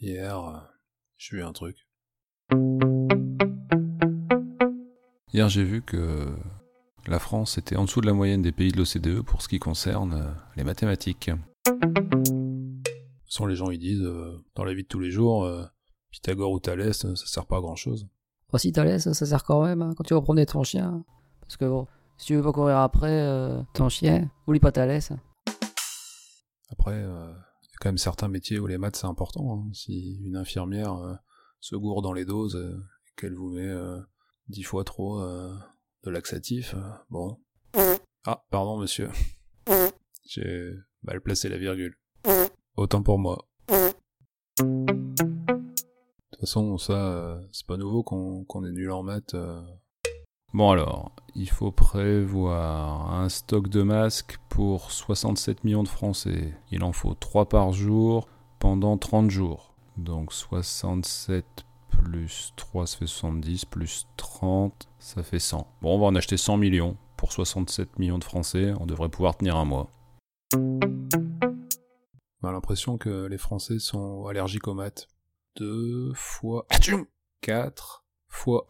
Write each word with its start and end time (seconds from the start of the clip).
Hier, 0.00 0.38
euh, 0.38 0.58
j'ai 1.16 1.38
vu 1.38 1.42
un 1.42 1.52
truc. 1.52 1.88
Hier, 5.32 5.48
j'ai 5.48 5.64
vu 5.64 5.82
que 5.82 6.36
la 7.08 7.18
France 7.18 7.58
était 7.58 7.74
en 7.74 7.84
dessous 7.84 8.00
de 8.00 8.06
la 8.06 8.12
moyenne 8.12 8.40
des 8.40 8.52
pays 8.52 8.70
de 8.70 8.76
l'OCDE 8.76 9.22
pour 9.22 9.42
ce 9.42 9.48
qui 9.48 9.58
concerne 9.58 10.14
euh, 10.14 10.32
les 10.56 10.62
mathématiques. 10.62 11.32
Sans 13.26 13.46
les 13.46 13.56
gens, 13.56 13.70
ils 13.70 13.78
disent, 13.80 14.04
euh, 14.04 14.40
dans 14.54 14.62
la 14.62 14.72
vie 14.72 14.84
de 14.84 14.88
tous 14.88 15.00
les 15.00 15.10
jours, 15.10 15.44
euh, 15.44 15.64
Pythagore 16.12 16.52
ou 16.52 16.60
Thalès, 16.60 16.96
ça 16.96 17.26
sert 17.26 17.46
pas 17.46 17.56
à 17.56 17.60
grand 17.60 17.76
chose. 17.76 18.08
Bon, 18.52 18.58
si 18.58 18.70
Thalès, 18.70 19.10
ça 19.12 19.26
sert 19.26 19.42
quand 19.42 19.64
même 19.64 19.82
hein, 19.82 19.94
quand 19.96 20.04
tu 20.04 20.14
vas 20.14 20.22
promener 20.22 20.46
ton 20.46 20.62
chien. 20.62 21.04
Parce 21.40 21.56
que 21.56 21.64
bon, 21.64 21.88
si 22.18 22.26
tu 22.26 22.36
veux 22.36 22.42
pas 22.42 22.52
courir 22.52 22.78
après 22.78 23.10
euh, 23.10 23.60
ton 23.74 23.88
chien, 23.88 24.30
oublie 24.46 24.60
pas 24.60 24.70
Thalès. 24.70 25.12
Après, 26.70 27.04
quand 27.80 27.88
même 27.88 27.98
certains 27.98 28.28
métiers 28.28 28.58
où 28.58 28.66
les 28.66 28.78
maths 28.78 28.96
c'est 28.96 29.06
important. 29.06 29.64
hein. 29.66 29.70
Si 29.72 30.18
une 30.24 30.36
infirmière 30.36 30.94
euh, 30.94 31.14
se 31.60 31.76
gourde 31.76 32.02
dans 32.04 32.12
les 32.12 32.24
doses 32.24 32.56
euh, 32.56 32.76
qu'elle 33.16 33.34
vous 33.34 33.50
met 33.50 33.66
euh, 33.68 34.00
dix 34.48 34.62
fois 34.62 34.84
trop 34.84 35.20
euh, 35.20 35.52
de 36.04 36.10
laxatif, 36.10 36.74
bon. 37.10 37.38
Ah, 38.24 38.44
pardon 38.50 38.78
monsieur. 38.78 39.08
J'ai 40.26 40.72
mal 41.02 41.20
placé 41.20 41.48
la 41.48 41.58
virgule. 41.58 41.96
Autant 42.76 43.02
pour 43.02 43.18
moi. 43.18 43.48
De 43.68 43.92
toute 46.32 46.40
façon, 46.40 46.78
ça, 46.78 47.40
c'est 47.52 47.66
pas 47.66 47.76
nouveau 47.76 48.02
qu'on 48.02 48.44
qu'on 48.44 48.64
est 48.64 48.72
nul 48.72 48.90
en 48.90 49.02
maths. 49.02 49.34
Bon 50.54 50.70
alors, 50.70 51.12
il 51.34 51.50
faut 51.50 51.72
prévoir 51.72 53.12
un 53.12 53.28
stock 53.28 53.68
de 53.68 53.82
masques 53.82 54.38
pour 54.48 54.90
67 54.90 55.62
millions 55.62 55.82
de 55.82 55.88
Français. 55.88 56.54
Il 56.70 56.82
en 56.84 56.92
faut 56.92 57.12
3 57.12 57.50
par 57.50 57.72
jour 57.72 58.26
pendant 58.58 58.96
30 58.96 59.30
jours. 59.30 59.74
Donc 59.98 60.32
67 60.32 61.44
plus 61.90 62.54
3, 62.56 62.86
ça 62.86 62.96
fait 62.96 63.06
70, 63.06 63.66
plus 63.66 64.06
30, 64.16 64.88
ça 64.98 65.22
fait 65.22 65.38
100. 65.38 65.66
Bon, 65.82 65.96
on 65.96 65.98
va 65.98 66.06
en 66.06 66.14
acheter 66.14 66.38
100 66.38 66.56
millions. 66.56 66.96
Pour 67.18 67.30
67 67.30 67.98
millions 67.98 68.18
de 68.18 68.24
Français, 68.24 68.72
on 68.80 68.86
devrait 68.86 69.10
pouvoir 69.10 69.36
tenir 69.36 69.56
un 69.56 69.66
mois. 69.66 69.90
On 70.54 72.48
a 72.48 72.52
l'impression 72.52 72.96
que 72.96 73.26
les 73.26 73.38
Français 73.38 73.78
sont 73.78 74.26
allergiques 74.26 74.66
aux 74.66 74.74
maths. 74.74 75.08
2 75.56 76.12
fois... 76.14 76.64
Atchoum 76.70 77.04
4 77.42 78.06
fois... 78.28 78.66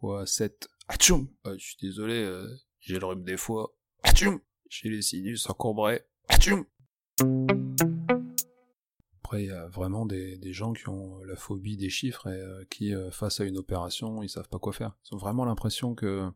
Fois 0.00 0.24
7. 0.24 0.66
Atchoum 0.92 1.28
Ah, 1.44 1.52
Je 1.56 1.64
suis 1.64 1.76
désolé, 1.80 2.14
euh, 2.14 2.48
j'ai 2.80 2.98
le 2.98 3.06
rhume 3.06 3.22
des 3.22 3.36
fois. 3.36 3.72
Atchoum 4.02 4.40
J'ai 4.68 4.88
les 4.88 5.02
sinus 5.02 5.48
encombrés. 5.48 6.02
Atchoum 6.28 6.64
Après, 9.22 9.44
il 9.44 9.46
y 9.46 9.52
a 9.52 9.68
vraiment 9.68 10.04
des, 10.04 10.36
des 10.36 10.52
gens 10.52 10.72
qui 10.72 10.88
ont 10.88 11.22
la 11.22 11.36
phobie 11.36 11.76
des 11.76 11.90
chiffres 11.90 12.26
et 12.26 12.40
euh, 12.40 12.64
qui, 12.70 12.92
euh, 12.92 13.12
face 13.12 13.40
à 13.40 13.44
une 13.44 13.56
opération, 13.56 14.20
ils 14.24 14.28
savent 14.28 14.48
pas 14.48 14.58
quoi 14.58 14.72
faire. 14.72 14.96
Ils 15.04 15.14
ont 15.14 15.18
vraiment 15.18 15.44
l'impression 15.44 15.94
que 15.94 16.28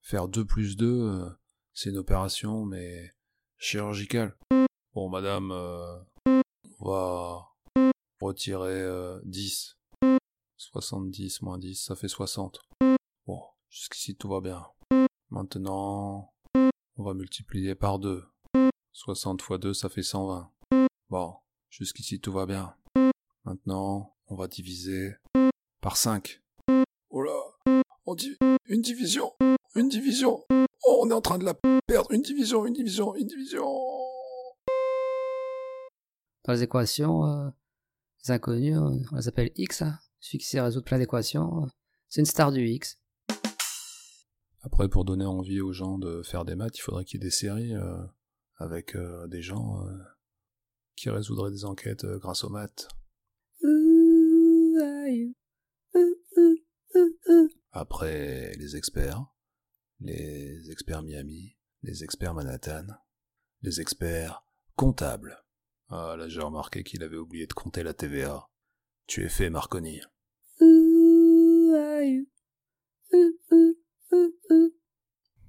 faire 0.00 0.28
2 0.28 0.46
plus 0.46 0.78
2, 0.78 0.86
euh, 0.86 1.28
c'est 1.74 1.90
une 1.90 1.98
opération, 1.98 2.64
mais 2.64 3.12
chirurgicale. 3.58 4.34
Bon, 4.94 5.10
madame, 5.10 5.50
euh, 5.52 5.98
on 6.80 6.88
va 6.88 7.46
retirer 8.18 8.80
euh, 8.80 9.20
10. 9.24 9.76
70 10.56 11.42
moins 11.42 11.58
10, 11.58 11.84
ça 11.84 11.96
fait 11.96 12.08
60. 12.08 12.62
Jusqu'ici 13.70 14.16
tout 14.16 14.28
va 14.28 14.40
bien. 14.40 14.66
Maintenant, 15.30 16.34
on 16.96 17.04
va 17.04 17.14
multiplier 17.14 17.76
par 17.76 18.00
2. 18.00 18.24
60 18.92 19.42
fois 19.42 19.58
2, 19.58 19.74
ça 19.74 19.88
fait 19.88 20.02
120. 20.02 20.50
Bon, 21.08 21.36
jusqu'ici 21.68 22.20
tout 22.20 22.32
va 22.32 22.46
bien. 22.46 22.74
Maintenant, 23.44 24.16
on 24.26 24.34
va 24.34 24.48
diviser 24.48 25.14
par 25.80 25.96
5. 25.96 26.42
Oh 27.10 27.22
là, 27.22 27.84
on 28.06 28.16
dit 28.16 28.36
une 28.66 28.82
division, 28.82 29.32
une 29.76 29.88
division. 29.88 30.44
Oh, 30.50 31.02
on 31.04 31.10
est 31.10 31.14
en 31.14 31.20
train 31.20 31.38
de 31.38 31.44
la 31.44 31.54
perdre. 31.86 32.10
Une 32.10 32.22
division, 32.22 32.66
une 32.66 32.74
division, 32.74 33.14
une 33.14 33.28
division. 33.28 33.64
Dans 36.44 36.54
les 36.54 36.64
équations, 36.64 37.24
euh, 37.24 37.50
les 38.24 38.32
inconnus, 38.32 38.76
euh, 38.76 38.98
on 39.12 39.16
les 39.16 39.28
appelle 39.28 39.52
X. 39.54 39.82
Hein. 39.82 39.96
Celui 40.18 40.38
qui 40.38 40.46
sait 40.46 40.60
résoudre 40.60 40.86
plein 40.86 40.98
d'équations, 40.98 41.62
euh, 41.62 41.66
c'est 42.08 42.20
une 42.20 42.26
star 42.26 42.50
du 42.50 42.66
X. 42.66 43.00
Après, 44.62 44.88
pour 44.88 45.04
donner 45.04 45.24
envie 45.24 45.60
aux 45.60 45.72
gens 45.72 45.98
de 45.98 46.22
faire 46.22 46.44
des 46.44 46.54
maths, 46.54 46.76
il 46.76 46.82
faudrait 46.82 47.04
qu'il 47.04 47.20
y 47.20 47.22
ait 47.22 47.26
des 47.26 47.30
séries 47.30 47.74
euh, 47.74 48.04
avec 48.56 48.94
euh, 48.94 49.26
des 49.26 49.40
gens 49.40 49.86
euh, 49.86 49.98
qui 50.96 51.08
résoudraient 51.08 51.50
des 51.50 51.64
enquêtes 51.64 52.04
grâce 52.04 52.44
aux 52.44 52.50
maths. 52.50 52.88
Après, 57.72 58.52
les 58.56 58.76
experts, 58.76 59.24
les 60.00 60.70
experts 60.70 61.02
Miami, 61.02 61.56
les 61.82 62.04
experts 62.04 62.34
Manhattan, 62.34 62.86
les 63.62 63.80
experts 63.80 64.44
comptables. 64.76 65.42
Ah, 65.88 66.16
là 66.16 66.28
j'ai 66.28 66.40
remarqué 66.40 66.84
qu'il 66.84 67.02
avait 67.02 67.16
oublié 67.16 67.46
de 67.46 67.52
compter 67.52 67.82
la 67.82 67.94
TVA. 67.94 68.48
Tu 69.06 69.24
es 69.24 69.28
fait, 69.28 69.50
Marconi. 69.50 70.00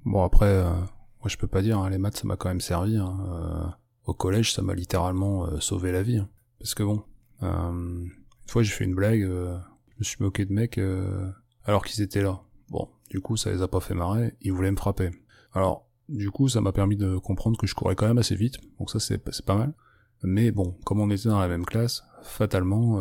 Bon 0.05 0.23
après, 0.23 0.45
euh, 0.47 0.71
moi 0.71 1.27
je 1.27 1.37
peux 1.37 1.47
pas 1.47 1.61
dire, 1.61 1.77
hein, 1.79 1.89
les 1.89 1.97
maths 1.97 2.17
ça 2.17 2.27
m'a 2.27 2.35
quand 2.37 2.49
même 2.49 2.61
servi. 2.61 2.97
hein, 2.97 3.17
euh, 3.29 3.69
au 4.05 4.13
collège 4.13 4.53
ça 4.53 4.61
m'a 4.61 4.73
littéralement 4.73 5.45
euh, 5.45 5.59
sauvé 5.59 5.91
la 5.91 6.01
vie. 6.03 6.17
hein. 6.17 6.29
Parce 6.59 6.73
que 6.73 6.83
bon, 6.83 7.03
euh, 7.43 7.71
une 7.71 8.11
fois 8.47 8.63
j'ai 8.63 8.71
fait 8.71 8.85
une 8.85 8.95
blague, 8.95 9.21
euh, 9.23 9.57
je 9.89 9.95
me 9.99 10.03
suis 10.03 10.17
moqué 10.23 10.45
de 10.45 10.53
mecs 10.53 10.77
euh, 10.77 11.29
alors 11.65 11.83
qu'ils 11.85 12.01
étaient 12.03 12.23
là. 12.23 12.41
Bon, 12.69 12.89
du 13.09 13.21
coup 13.21 13.37
ça 13.37 13.51
les 13.51 13.61
a 13.61 13.67
pas 13.67 13.79
fait 13.79 13.93
marrer, 13.93 14.35
ils 14.41 14.51
voulaient 14.53 14.71
me 14.71 14.77
frapper. 14.77 15.11
Alors, 15.53 15.87
du 16.09 16.31
coup 16.31 16.47
ça 16.49 16.61
m'a 16.61 16.71
permis 16.71 16.95
de 16.97 17.17
comprendre 17.17 17.57
que 17.59 17.67
je 17.67 17.75
courais 17.75 17.95
quand 17.95 18.07
même 18.07 18.17
assez 18.17 18.35
vite, 18.35 18.57
donc 18.79 18.89
ça 18.89 18.99
c'est 18.99 19.19
pas 19.45 19.55
mal. 19.55 19.73
Mais 20.23 20.51
bon, 20.51 20.77
comme 20.85 20.99
on 20.99 21.09
était 21.09 21.29
dans 21.29 21.39
la 21.39 21.47
même 21.47 21.65
classe, 21.65 22.03
fatalement, 22.23 22.99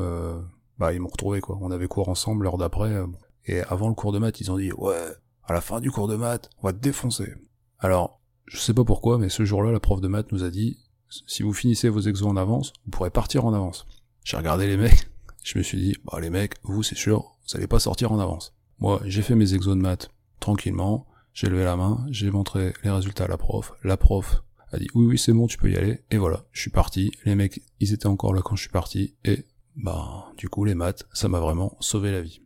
bah 0.78 0.92
ils 0.94 1.00
m'ont 1.00 1.08
retrouvé 1.08 1.40
quoi. 1.40 1.58
On 1.60 1.70
avait 1.70 1.86
cours 1.88 2.08
ensemble 2.08 2.44
l'heure 2.44 2.56
d'après. 2.58 3.02
et 3.46 3.60
avant 3.62 3.88
le 3.88 3.94
cours 3.94 4.12
de 4.12 4.18
maths, 4.18 4.40
ils 4.40 4.50
ont 4.50 4.56
dit 4.56 4.72
ouais, 4.72 5.06
à 5.50 5.52
la 5.52 5.60
fin 5.60 5.80
du 5.80 5.90
cours 5.90 6.06
de 6.06 6.14
maths, 6.14 6.48
on 6.62 6.68
va 6.68 6.72
te 6.72 6.78
défoncer. 6.78 7.34
Alors, 7.80 8.20
je 8.46 8.56
sais 8.56 8.72
pas 8.72 8.84
pourquoi, 8.84 9.18
mais 9.18 9.28
ce 9.28 9.44
jour-là, 9.44 9.72
la 9.72 9.80
prof 9.80 10.00
de 10.00 10.06
maths 10.06 10.30
nous 10.30 10.44
a 10.44 10.50
dit, 10.50 10.78
si 11.26 11.42
vous 11.42 11.52
finissez 11.52 11.88
vos 11.88 12.00
exos 12.00 12.28
en 12.28 12.36
avance, 12.36 12.72
vous 12.84 12.92
pourrez 12.92 13.10
partir 13.10 13.44
en 13.44 13.52
avance. 13.52 13.84
J'ai 14.22 14.36
regardé 14.36 14.68
les 14.68 14.76
mecs, 14.76 15.10
je 15.42 15.58
me 15.58 15.64
suis 15.64 15.76
dit, 15.76 15.96
bah 16.04 16.20
les 16.20 16.30
mecs, 16.30 16.54
vous 16.62 16.84
c'est 16.84 16.94
sûr, 16.94 17.36
vous 17.42 17.56
allez 17.56 17.66
pas 17.66 17.80
sortir 17.80 18.12
en 18.12 18.20
avance. 18.20 18.54
Moi, 18.78 19.00
j'ai 19.06 19.22
fait 19.22 19.34
mes 19.34 19.52
exos 19.52 19.74
de 19.74 19.80
maths 19.80 20.10
tranquillement, 20.38 21.08
j'ai 21.32 21.48
levé 21.48 21.64
la 21.64 21.74
main, 21.74 22.06
j'ai 22.10 22.30
montré 22.30 22.72
les 22.84 22.90
résultats 22.90 23.24
à 23.24 23.28
la 23.28 23.36
prof, 23.36 23.72
la 23.82 23.96
prof 23.96 24.44
a 24.70 24.78
dit 24.78 24.86
oui 24.94 25.06
oui 25.06 25.18
c'est 25.18 25.32
bon 25.32 25.48
tu 25.48 25.58
peux 25.58 25.68
y 25.68 25.76
aller, 25.76 26.04
et 26.12 26.18
voilà, 26.18 26.44
je 26.52 26.60
suis 26.60 26.70
parti, 26.70 27.10
les 27.24 27.34
mecs 27.34 27.60
ils 27.80 27.92
étaient 27.92 28.06
encore 28.06 28.34
là 28.34 28.40
quand 28.40 28.54
je 28.54 28.62
suis 28.62 28.70
parti, 28.70 29.16
et 29.24 29.46
bah 29.74 30.30
du 30.36 30.48
coup 30.48 30.64
les 30.64 30.76
maths, 30.76 31.08
ça 31.12 31.28
m'a 31.28 31.40
vraiment 31.40 31.76
sauvé 31.80 32.12
la 32.12 32.22
vie. 32.22 32.40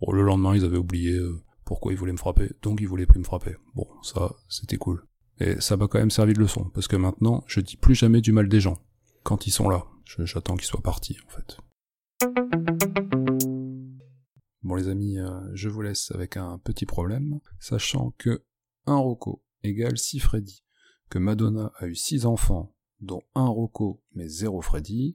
Bon, 0.00 0.10
le 0.12 0.22
lendemain 0.22 0.56
ils 0.56 0.64
avaient 0.64 0.78
oublié 0.78 1.12
euh, 1.12 1.42
pourquoi 1.66 1.92
ils 1.92 1.98
voulaient 1.98 2.12
me 2.12 2.16
frapper, 2.16 2.52
donc 2.62 2.80
ils 2.80 2.88
voulaient 2.88 3.06
plus 3.06 3.18
me 3.18 3.24
frapper. 3.24 3.56
Bon, 3.74 3.86
ça, 4.02 4.34
c'était 4.48 4.78
cool. 4.78 5.04
Et 5.38 5.60
ça 5.60 5.76
m'a 5.76 5.88
quand 5.88 5.98
même 5.98 6.10
servi 6.10 6.32
de 6.32 6.38
leçon, 6.38 6.70
parce 6.72 6.88
que 6.88 6.96
maintenant, 6.96 7.44
je 7.46 7.60
dis 7.60 7.76
plus 7.76 7.94
jamais 7.94 8.22
du 8.22 8.32
mal 8.32 8.48
des 8.48 8.60
gens. 8.60 8.78
Quand 9.24 9.46
ils 9.46 9.50
sont 9.50 9.68
là. 9.68 9.84
J'attends 10.20 10.56
qu'ils 10.56 10.66
soient 10.66 10.80
partis, 10.80 11.18
en 11.26 11.30
fait. 11.30 11.58
Bon 14.62 14.74
les 14.74 14.88
amis, 14.88 15.18
euh, 15.18 15.40
je 15.54 15.68
vous 15.68 15.82
laisse 15.82 16.10
avec 16.12 16.36
un 16.36 16.58
petit 16.58 16.86
problème, 16.86 17.40
sachant 17.60 18.14
que 18.18 18.44
un 18.86 18.96
Rocco 18.96 19.44
égale 19.62 19.98
6 19.98 20.20
Freddy, 20.20 20.64
que 21.08 21.18
Madonna 21.18 21.72
a 21.76 21.86
eu 21.86 21.94
6 21.94 22.26
enfants, 22.26 22.74
dont 23.00 23.22
un 23.34 23.46
Rocco 23.46 24.02
mais 24.14 24.28
0 24.28 24.62
Freddy, 24.62 25.14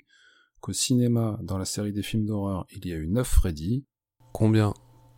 qu'au 0.61 0.73
cinéma, 0.73 1.37
dans 1.41 1.57
la 1.57 1.65
série 1.65 1.91
des 1.91 2.03
films 2.03 2.27
d'horreur, 2.27 2.65
il 2.71 2.87
y 2.87 2.93
a 2.93 2.95
eu 2.95 3.07
9 3.07 3.27
Freddy, 3.27 3.85
combien 4.31 4.73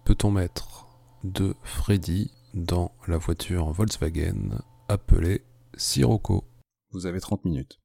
peut-on 0.05 0.31
mettre? 0.31 0.82
De 1.23 1.55
Freddy 1.63 2.31
dans 2.53 2.91
la 3.07 3.17
voiture 3.17 3.71
Volkswagen 3.71 4.61
appelée 4.87 5.43
Sirocco 5.75 6.43
Vous 6.91 7.05
avez 7.05 7.19
30 7.19 7.45
minutes. 7.45 7.82